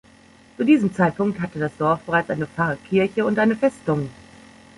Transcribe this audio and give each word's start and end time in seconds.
Zu 0.57 0.63
diesem 0.63 0.91
Zeitpunkt 0.95 1.39
hatte 1.39 1.59
das 1.59 1.77
Dorf 1.77 2.01
bereits 2.01 2.31
eine 2.31 2.47
Pfarrkirche 2.47 3.23
und 3.23 3.37
eine 3.37 3.55
Festung. 3.55 4.09